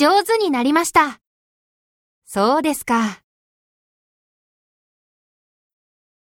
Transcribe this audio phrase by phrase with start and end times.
[0.00, 1.20] 上手になりました。
[2.24, 3.20] そうですか。